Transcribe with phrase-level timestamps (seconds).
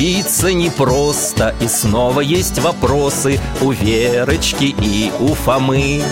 [0.00, 6.02] учиться непросто И снова есть вопросы у Верочки и у Фомы.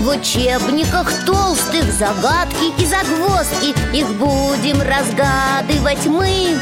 [0.00, 6.58] В учебниках толстых загадки и загвоздки Их будем разгадывать мы.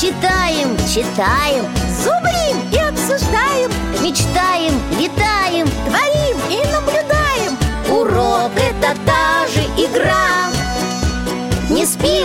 [0.00, 1.64] Считаем, читаем,
[2.02, 3.70] зубрим и обсуждаем
[4.00, 7.58] Мечтаем, летаем, творим и наблюдаем.
[7.90, 10.27] Урок– это та же игра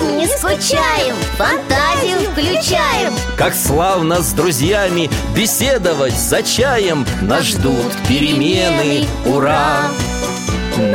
[0.04, 7.94] Не спим, не скучаем, фантазию включаем Как славно с друзьями беседовать за чаем Нас ждут
[8.08, 9.84] перемены, ура!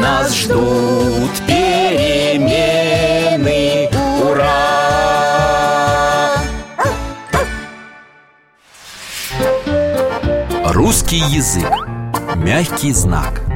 [0.00, 2.68] Нас ждут перемены,
[4.22, 4.78] ура!
[10.66, 11.70] Русский язык.
[12.36, 13.47] Мягкий знак.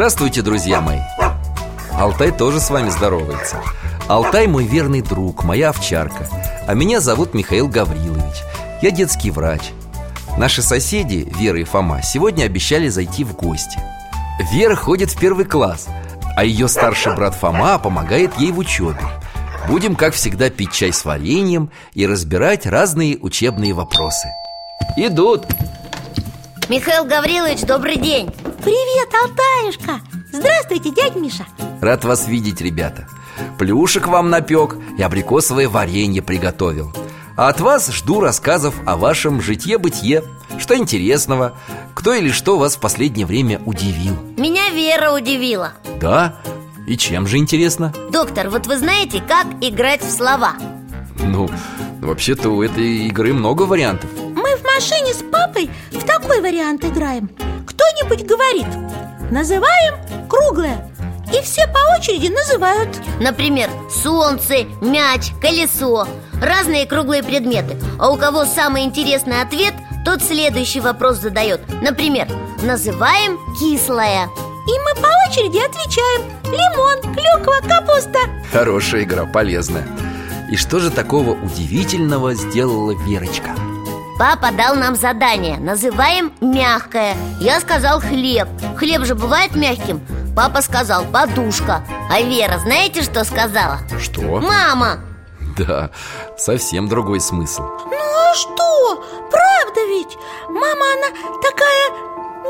[0.00, 1.00] Здравствуйте, друзья мои.
[1.92, 3.60] Алтай тоже с вами здоровается.
[4.08, 6.26] Алтай мой верный друг, моя овчарка.
[6.66, 8.36] А меня зовут Михаил Гаврилович.
[8.80, 9.60] Я детский врач.
[10.38, 13.78] Наши соседи, Вера и Фома, сегодня обещали зайти в гости.
[14.50, 15.86] Вера ходит в первый класс,
[16.34, 19.06] а ее старший брат Фома помогает ей в учебе.
[19.68, 24.28] Будем, как всегда, пить чай с вареньем и разбирать разные учебные вопросы.
[24.96, 25.44] Идут!
[26.70, 28.32] Михаил Гаврилович, добрый день
[28.62, 30.00] Привет, Алтаюшка
[30.32, 31.46] Здравствуйте, дядь Миша!
[31.80, 33.08] Рад вас видеть, ребята.
[33.58, 36.92] Плюшек вам напек и абрикосовое варенье приготовил.
[37.36, 40.24] А от вас жду рассказов о вашем житье-бытие.
[40.58, 41.56] Что интересного,
[41.94, 44.14] кто или что вас в последнее время удивил?
[44.36, 45.72] Меня Вера удивила.
[45.98, 46.36] Да?
[46.86, 47.94] И чем же интересно?
[48.12, 50.52] Доктор, вот вы знаете, как играть в слова?
[51.18, 51.48] Ну,
[52.00, 54.10] вообще-то у этой игры много вариантов.
[54.16, 57.30] Мы в машине с папой в такой вариант играем
[57.90, 58.66] Кто-нибудь говорит.
[59.30, 59.94] Называем
[60.28, 60.88] круглое.
[61.32, 62.88] И все по очереди называют.
[63.20, 66.06] Например, солнце, мяч, колесо.
[66.40, 67.76] Разные круглые предметы.
[67.98, 71.60] А у кого самый интересный ответ, тот следующий вопрос задает.
[71.82, 72.28] Например,
[72.62, 74.26] называем кислое.
[74.26, 76.30] И мы по очереди отвечаем.
[76.44, 78.20] Лимон, клюква, капуста.
[78.52, 79.86] Хорошая игра, полезная.
[80.50, 83.50] И что же такого удивительного сделала Верочка?
[84.20, 85.56] Папа дал нам задание.
[85.58, 90.06] Называем мягкое Я сказал хлеб Хлеб же бывает мягким?
[90.36, 93.78] Папа сказал подушка А Вера знаете, что сказала?
[93.98, 94.20] Что?
[94.20, 95.00] Мама
[95.56, 95.88] Да,
[96.36, 97.62] совсем другой смысл.
[97.62, 98.96] Ну а что?
[99.30, 100.18] Правда ведь?
[100.50, 101.08] Мама, она
[101.40, 101.90] такая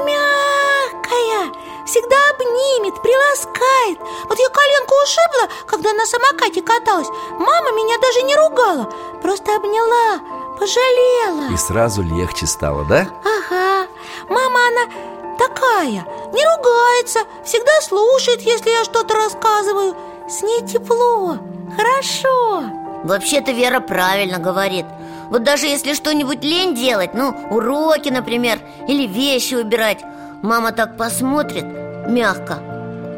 [0.05, 1.53] мягкая.
[1.87, 3.99] Всегда обнимет, приласкает.
[4.29, 7.09] Вот я коленку ушибла, когда на самокате каталась.
[7.33, 8.85] Мама меня даже не ругала.
[9.23, 10.21] Просто обняла,
[10.61, 11.53] пожалела.
[11.53, 13.09] И сразу легче стало, да?
[13.25, 13.87] Ага,
[14.29, 19.97] мама она такая, не ругается Всегда слушает, если я что-то рассказываю.
[20.29, 21.39] С ней тепло,
[21.77, 22.65] хорошо.
[23.05, 24.85] Вообще-то Вера правильно говорит.
[25.31, 30.01] Вот даже если что-нибудь лень делать Ну, уроки, например Или вещи убирать
[30.43, 31.65] Мама так посмотрит,
[32.09, 32.59] мягко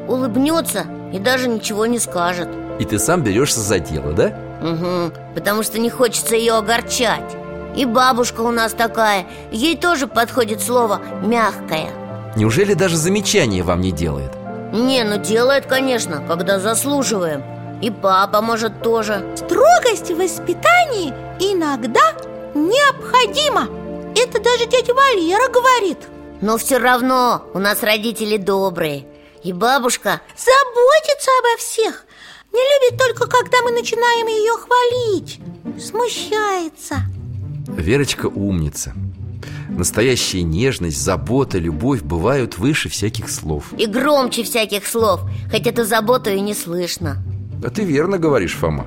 [0.09, 2.49] Улыбнется и даже ничего не скажет.
[2.79, 4.33] И ты сам берешься за дело, да?
[4.63, 7.37] Угу, потому что не хочется ее огорчать.
[7.77, 11.89] И бабушка у нас такая Ей тоже подходит слово «мягкое»
[12.37, 14.33] Неужели даже замечания вам не делает?
[14.73, 17.45] Не, ну делает, конечно, когда заслуживаем.
[17.83, 19.23] И папа может тоже.
[19.37, 22.15] Строгость в воспитании иногда
[22.55, 23.69] необходима.
[24.17, 25.99] Это даже дядя Валера говорит.
[26.41, 29.05] Но все равно у нас родители добрые.
[29.43, 32.05] И бабушка Заботится обо всех
[32.53, 35.41] Не любит только, когда мы начинаем ее хвалить.
[35.81, 37.03] Смущается.
[37.67, 38.93] Верочка умница.
[39.71, 43.73] Настоящая нежность, забота, любовь бывают выше всяких слов.
[43.79, 47.23] И громче всяких слов Хоть эту заботу и не слышно.
[47.65, 48.87] А ты верно говоришь, Фома.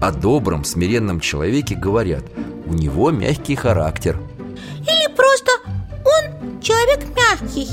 [0.00, 2.24] О добром, смиренном человеке говорят.
[2.66, 4.20] У него мягкий характер.
[4.82, 5.50] Или просто
[6.04, 7.68] он человек мягкий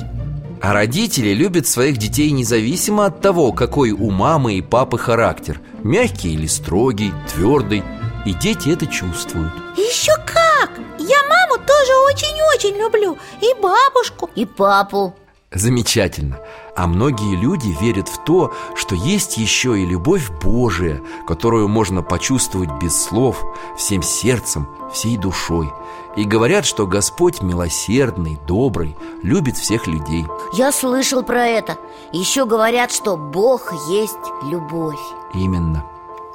[0.67, 5.61] А родители любят своих детей независимо от того, какой у мамы и папы характер.
[5.81, 7.85] Мягкий или строгий, твердый
[8.25, 9.53] И дети это чувствуют.
[9.77, 10.71] Еще как!
[10.99, 13.17] Я маму тоже очень-очень люблю.
[13.39, 15.15] И бабушку И папу
[15.53, 16.41] Замечательно.
[16.75, 22.69] А многие люди верят в то, что есть еще и любовь Божия, которую можно почувствовать
[22.81, 23.45] без слов,
[23.77, 25.71] всем сердцем, всей душой.
[26.17, 30.25] И говорят, что Господь милосердный, добрый, любит всех людей.
[30.53, 31.77] Я слышал про это
[32.11, 35.00] Еще говорят, что Бог есть любовь
[35.33, 35.85] Именно.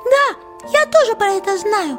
[0.04, 1.98] Да, я тоже про это знаю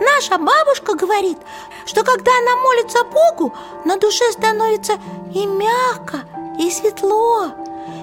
[0.00, 1.38] Наша бабушка говорит,
[1.84, 3.52] что когда она молится Богу
[3.84, 4.94] На душе становится
[5.34, 6.22] и мягко,
[6.58, 7.46] и светло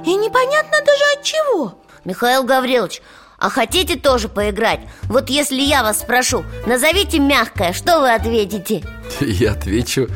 [0.06, 1.76] И непонятно даже от чего.
[2.06, 3.02] Михаил Гаврилович,
[3.38, 4.80] А хотите тоже поиграть?
[5.04, 8.84] Вот если я вас спрошу, назовите мягкое, что вы ответите?
[9.20, 10.08] Я отвечу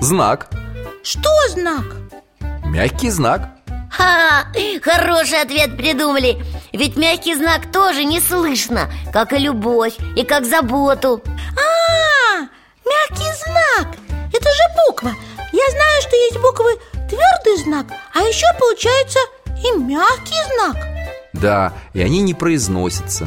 [0.00, 0.48] знак
[1.02, 1.84] Что знак?
[2.64, 3.48] Мягкий знак.
[3.90, 4.46] Ха,
[4.82, 6.42] хороший ответ придумали.
[6.72, 11.22] Ведь мягкий знак тоже не слышно Как и любовь, и как заботу.
[11.56, 12.40] А,
[12.86, 13.94] мягкий знак.
[14.32, 15.10] Это же буква.
[15.52, 16.78] Я знаю, что есть буквы
[17.62, 19.18] знак А еще получается
[19.62, 20.76] и мягкий знак.
[21.32, 23.26] Да, и они не произносятся.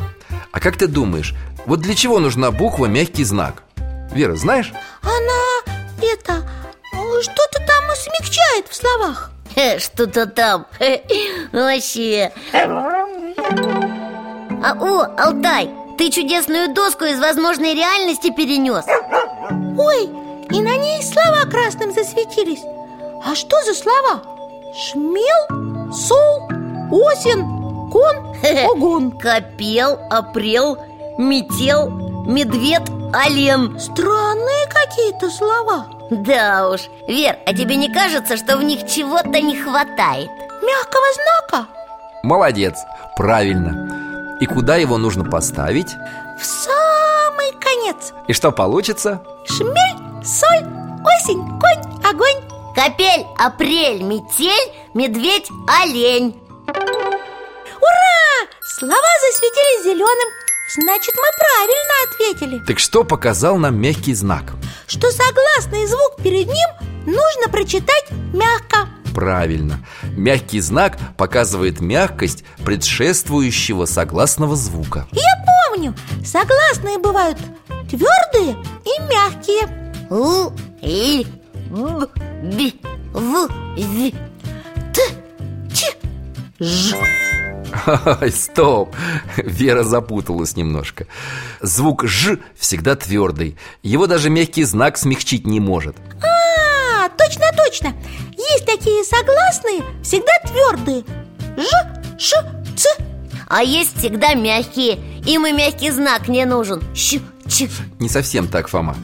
[0.51, 1.33] А как ты думаешь,
[1.65, 3.63] вот для чего нужна буква мягкий знак?
[4.11, 4.71] Вера, знаешь?
[5.01, 6.47] Она, это,
[7.21, 9.31] что-то там смягчает в словах.
[9.53, 10.67] Хе, Что-то там.
[11.51, 12.31] Вообще.
[14.63, 18.85] А, О, Алтай, ты чудесную доску из возможной реальности перенес
[19.77, 20.09] Ой,
[20.49, 22.61] и на ней слова красным засветились
[23.25, 24.21] А что за слова?
[24.75, 26.47] Шмел, сол,
[26.91, 28.15] осен, кон,
[28.71, 30.77] огон Копел, апрел,
[31.17, 33.79] метел, медведь, олен.
[33.79, 35.87] Странные какие-то слова.
[36.11, 40.29] Да уж, Вер, а тебе не кажется, что в них чего-то не хватает?
[40.61, 41.05] Мягкого
[41.49, 41.67] знака.
[42.21, 42.77] Молодец,
[43.15, 44.37] правильно.
[44.39, 45.95] И куда его нужно поставить?
[46.37, 48.13] в самый конец.
[48.27, 49.21] И что получится?
[49.45, 50.65] Шмель, соль,
[51.03, 52.44] осень, конь, огонь
[52.75, 55.49] Копель, апрель, метель, медведь,
[55.81, 56.37] олень.
[56.67, 58.47] Ура!
[58.77, 60.29] Слова засветились зеленым.
[60.75, 62.65] Значит, мы правильно ответили.
[62.67, 64.55] Так что показал нам мягкий знак?
[64.87, 66.69] Что согласный звук перед ним
[67.05, 68.89] нужно прочитать мягко.
[69.13, 69.79] Правильно.
[70.03, 75.07] Мягкий знак показывает мягкость предшествующего согласного звука.
[75.13, 75.95] Я помню,
[76.25, 77.37] согласные бывают
[77.89, 79.85] твердые и мягкие.
[80.09, 80.51] У,
[80.81, 81.25] И,
[81.75, 82.07] Б,
[82.43, 82.73] Би,
[83.13, 84.13] В, Ви
[84.93, 85.01] Т,
[85.73, 85.95] Ч,
[86.59, 86.95] Ж
[88.31, 88.95] стоп!
[89.37, 91.05] Вера запуталась немножко
[91.61, 97.93] Звук «ж» всегда твердый Его даже мягкий знак смягчить не может А, точно, точно
[98.37, 101.03] Есть такие согласные, всегда твердые
[101.57, 101.67] Ж,
[102.17, 102.37] Ш,
[102.77, 102.87] Ц
[103.47, 107.19] А есть всегда мягкие Им и мягкий знак не нужен Щ,
[107.49, 107.69] Ч
[107.99, 108.95] Не совсем так, Фома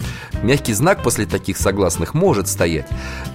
[0.44, 2.88] Мягкий знак после таких согласных может стоять.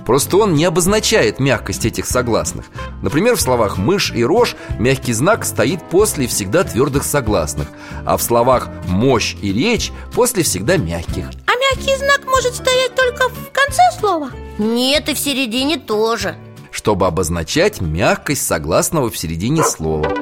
[0.05, 2.67] Просто он не обозначает мягкость этих согласных.
[3.03, 7.69] Например, в словах «мышь» и «рожь» мягкий знак стоит после всегда твердых согласных
[8.05, 11.27] А в словах «мощь» и «речь» после всегда мягких.
[11.47, 14.31] А мягкий знак может стоять только в конце слова?
[14.59, 16.37] Нет, и в середине тоже.
[16.71, 20.13] Чтобы обозначать мягкость согласного в середине слова.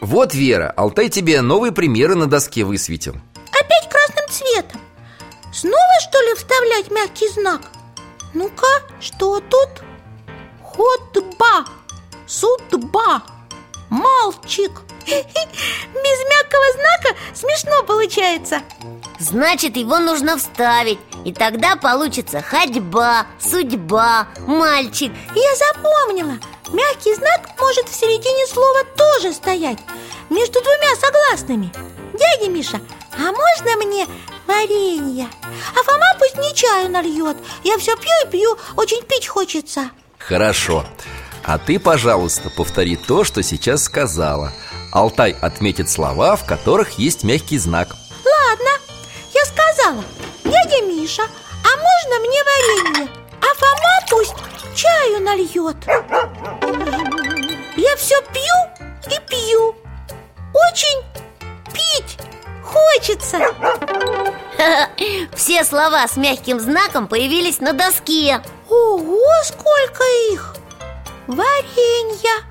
[0.00, 3.16] Вот, Вера, Алтай тебе новые примеры на доске высветил
[5.62, 7.60] Снова, что ли, вставлять мягкий знак?
[8.34, 8.66] Ну-ка,
[9.00, 9.68] что тут?
[10.60, 11.64] Ходба,
[12.26, 13.22] судьба,
[13.88, 14.72] мальчик
[15.06, 18.62] Без мягкого знака смешно получается.
[19.20, 25.12] Значит, его нужно вставить И тогда получится ходьба, судьба, мальчик.
[25.32, 26.40] Я запомнила.
[26.72, 29.78] Мягкий знак может в середине слова тоже стоять
[30.28, 31.72] Между двумя согласными.
[32.18, 32.80] Дядя Миша,
[33.14, 34.06] а можно мне
[34.46, 35.28] варенье?
[35.74, 37.36] А Фома пусть не чаю нальет.
[37.64, 39.90] Я все пью и пью, очень пить хочется.
[40.18, 40.84] Хорошо.
[41.44, 44.52] А ты, пожалуйста, повтори то, что сейчас сказала.
[44.92, 47.96] Алтай отметит слова, в которых есть мягкий знак.
[48.24, 48.70] Ладно,
[49.34, 50.04] я сказала
[50.44, 53.08] Дядя Миша, а можно мне варенье?
[53.40, 54.34] А Фома пусть
[54.76, 55.76] чаю нальет.
[57.76, 59.74] Я все пью и пью
[62.82, 63.38] хочется.
[65.34, 68.42] Все слова с мягким знаком появились на доске.
[68.68, 70.54] Ого, сколько их!
[71.26, 72.44] Варенья.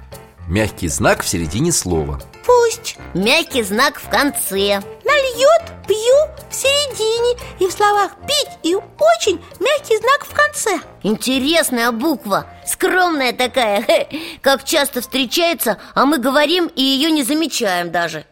[0.48, 2.20] Мягкий знак в середине слова.
[2.46, 2.98] Пусть.
[3.14, 4.82] Мягкий знак в конце.
[5.06, 7.40] Нальет, пью в середине.
[7.60, 10.80] И в словах пить и очень мягкий знак в конце.
[11.04, 12.48] Интересная буква.
[12.66, 13.86] Скромная такая.
[14.42, 18.26] Как часто встречается, а мы говорим и ее не замечаем даже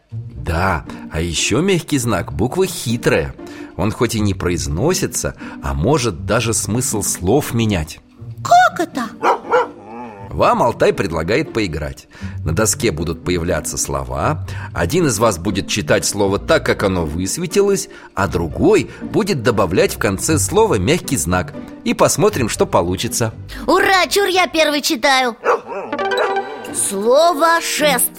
[0.50, 3.36] Да, а еще мягкий знак буква хитрая
[3.78, 8.00] Он хоть и не произносится, а может даже смысл слов менять.
[8.44, 9.10] Как это?
[10.32, 12.08] Вам Алтай предлагает поиграть.
[12.44, 14.48] На доске будут появляться слова.
[14.74, 20.00] Один из вас будет читать слово так, как оно высветилось А другой будет добавлять в
[20.00, 21.54] конце слова мягкий знак.
[21.84, 23.36] И посмотрим, что получится.
[23.68, 25.38] Ура, чур я первый читаю.
[26.74, 28.12] Слово шест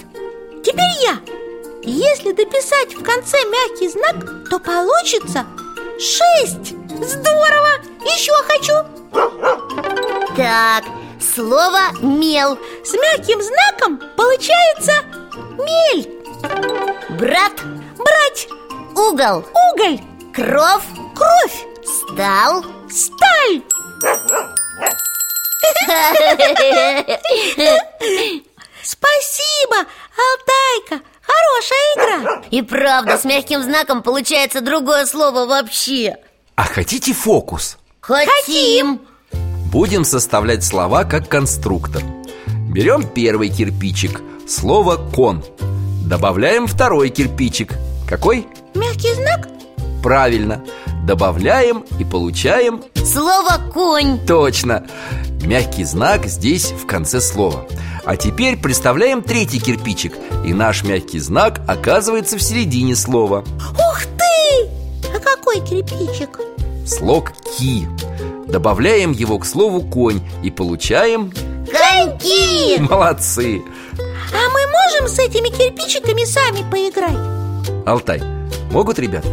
[0.62, 1.39] Теперь я
[1.82, 4.16] Если дописать в конце мягкий знак,
[4.50, 5.46] то получится
[5.98, 6.74] шесть.
[7.02, 7.70] Здорово!
[8.02, 8.74] Еще хочу.
[10.36, 10.84] Так,
[11.34, 14.92] слово мел С мягким знаком получается
[15.58, 16.08] мель
[17.18, 17.52] Брат,
[17.96, 18.48] Брать.
[18.94, 19.98] Угол, уголь.
[20.34, 20.82] Кров,
[21.14, 21.64] Кровь.
[21.84, 22.64] Стал.
[22.90, 23.62] Сталь.
[28.82, 29.76] Спасибо,
[30.16, 32.42] Алтайка Хорошая игра.
[32.50, 36.16] И правда, с мягким знаком получается другое слово вообще.
[36.56, 37.78] А хотите фокус?
[38.00, 39.00] Хотим.
[39.72, 42.02] Будем составлять слова как конструктор.
[42.72, 45.44] Берем первый кирпичик Слово «кон»
[46.04, 47.74] Добавляем второй кирпичик.
[48.08, 48.48] Какой?
[48.74, 49.48] Мягкий знак?
[50.02, 50.64] Правильно
[51.04, 54.86] Добавляем и получаем Слово «конь» Точно
[55.42, 57.66] Мягкий знак здесь в конце слова
[58.04, 60.14] А теперь представляем третий кирпичик
[60.44, 64.68] И наш мягкий знак оказывается в середине слова Ух ты!
[65.14, 66.38] А какой кирпичик?
[66.86, 67.88] Слог «ки»
[68.46, 71.32] Добавляем его к слову «конь» И получаем...
[71.70, 73.62] Коньки Молодцы!
[74.32, 77.86] А мы можем с этими кирпичиками сами поиграть?
[77.86, 78.22] Алтай,
[78.70, 79.28] могут ребята?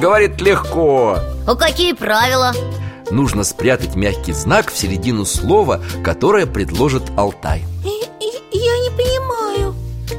[0.00, 1.18] Говорит, легко.
[1.46, 2.52] А какие правила?
[3.10, 7.64] Нужно спрятать мягкий знак в середину слова, которое предложит Алтай.
[8.52, 9.74] Я не понимаю.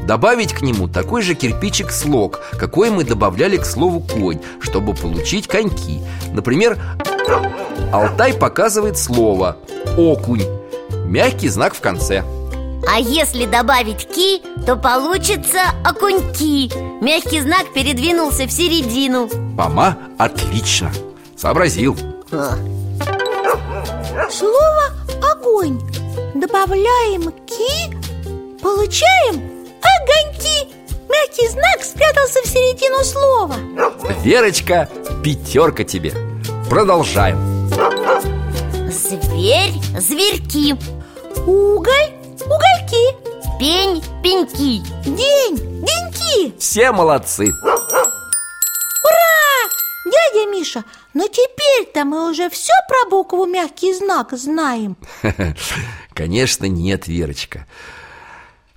[0.06, 5.48] Добавить к нему такой же кирпичик слог, какой мы добавляли к слову «конь», чтобы получить
[5.48, 6.02] коньки.
[6.32, 6.78] Например,
[7.92, 9.58] Алтай показывает слово
[9.98, 10.44] «окунь»
[11.08, 12.24] Мягкий знак в конце
[12.90, 16.72] А если добавить «ки», то получится «окуньки»
[17.04, 19.30] Мягкий знак передвинулся в середину.
[19.56, 20.92] Мама, отлично.
[21.36, 21.98] Сообразил.
[22.32, 22.56] А,
[24.32, 24.94] Слово
[25.32, 25.80] «огонь»
[26.34, 27.92] Добавляем «ки»
[28.62, 29.36] Получаем
[29.82, 30.74] «огоньки»
[31.10, 33.56] Мягкий знак спрятался в середину слова.
[34.24, 34.90] Верочка,
[35.24, 36.14] пятерка тебе.
[36.70, 37.70] Продолжаем.
[38.90, 40.76] Зверь, зверьки.
[41.46, 42.14] Уголь–
[43.60, 44.84] Пень, пеньки.
[45.04, 46.54] День– деньки.
[46.60, 47.52] Все молодцы.
[47.64, 47.90] Ура!
[50.06, 50.84] Дядя Миша,
[51.16, 54.96] но теперь-то мы уже все про букву «мягкий знак» знаем.
[56.14, 57.66] Конечно, нет, Верочка.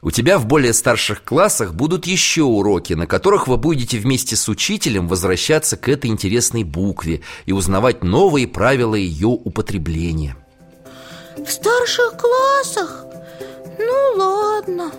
[0.01, 4.49] У тебя в более старших классах будут еще уроки На которых вы будете вместе с
[4.49, 10.37] учителем возвращаться к этой интересной букве И узнавать новые правила ее употребления.
[11.37, 13.10] В старших классах?
[13.87, 14.93] Ну ладно.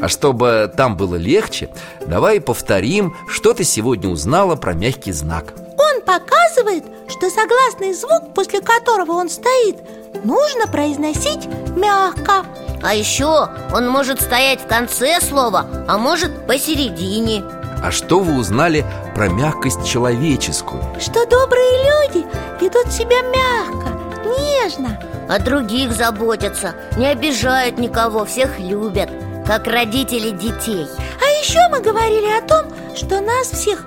[0.00, 1.70] А чтобы там было легче,
[2.06, 5.54] давай повторим, что ты сегодня узнала про мягкий знак.
[5.78, 9.76] Он показывает, что согласный звук, после которого он стоит
[10.24, 12.46] Нужно произносить мягко.
[12.82, 17.42] А еще он может стоять в конце слова, а может посередине.
[17.82, 20.82] А что вы узнали про мягкость человеческую?
[20.98, 22.26] Что добрые люди
[22.60, 24.98] ведут себя мягко, нежно.
[25.28, 29.08] О других заботятся, не обижают никого, всех любят
[29.46, 30.86] Как родители детей.
[31.20, 32.66] А еще мы говорили о том,
[32.96, 33.84] что нас всех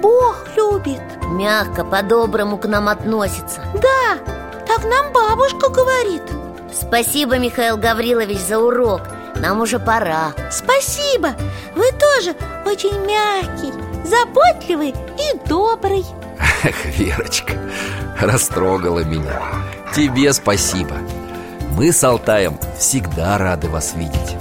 [0.00, 1.00] Бог любит.
[1.26, 3.60] Мягко, по-доброму к нам относится.
[3.74, 4.18] Да,
[4.66, 6.22] так нам бабушка говорит.
[6.72, 9.02] Спасибо, Михаил Гаврилович, за урок.
[9.36, 10.32] Нам уже пора.
[10.50, 11.34] Спасибо,
[11.74, 12.34] вы тоже
[12.66, 13.72] очень мягкий,
[14.04, 16.04] заботливый и добрый.
[16.62, 17.54] Эх, Верочка,
[18.20, 19.40] растрогала меня
[19.94, 20.98] Тебе спасибо.
[21.76, 24.36] Мы с Алтаем всегда рады вас видеть.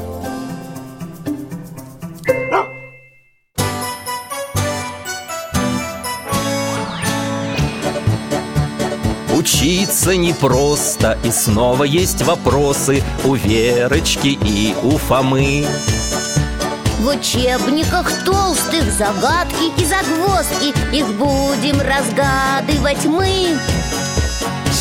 [9.36, 15.66] Учиться непросто, и снова есть вопросы У Верочки и у Фомы.
[17.00, 23.58] В учебниках толстых загадки и загвоздки Их будем разгадывать мы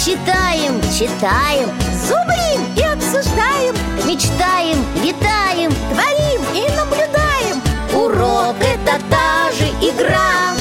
[0.08, 1.68] Считаем, читаем,
[2.06, 3.74] Зубрим и обсуждаем,
[4.06, 7.62] мечтаем, летаем творим и наблюдаем.
[7.92, 10.54] Урок— это та же игра.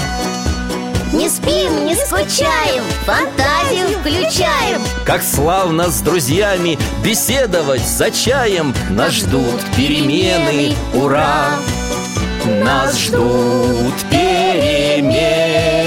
[1.13, 4.81] Не спим, не скучаем, фантазию включаем.
[5.05, 8.75] Как славно с друзьями беседовать за чаем.
[8.89, 11.51] Нас ждут перемены, ура!
[12.45, 15.86] Нас ждут перемены